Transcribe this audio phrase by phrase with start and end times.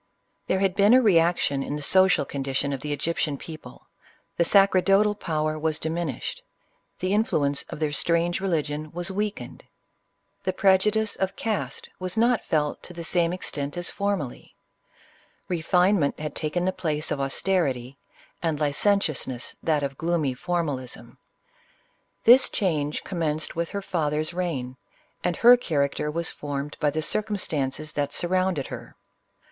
[0.47, 3.85] There had been a reaction in the social condition of the Egyptian people—
[4.37, 6.39] the sacerdotal power was dimin ished—
[6.97, 9.63] the influence of their strange religion was weakened—
[10.43, 14.55] the prejudice of caste was not' felt to the same extent as formerly—
[15.57, 17.99] refinement had taken the place of austerity,
[18.41, 21.19] and licentiousness that of gloomy formalism.
[22.23, 24.77] This change commenced with her father's reign,
[25.23, 28.95] and her character was formed by the circum stances that surrounded her.